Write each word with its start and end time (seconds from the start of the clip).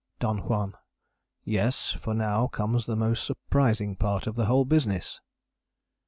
DON 0.19 0.39
JUAN. 0.47 0.73
Yes; 1.43 1.91
for 1.91 2.15
now 2.15 2.47
comes 2.47 2.87
the 2.87 2.95
most 2.95 3.23
surprising 3.23 3.95
part 3.95 4.25
of 4.25 4.33
the 4.33 4.45
whole 4.45 4.65
business. 4.65 5.21